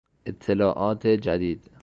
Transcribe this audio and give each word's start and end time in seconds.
اطلاعات 0.25 1.07
جدید 1.07 1.71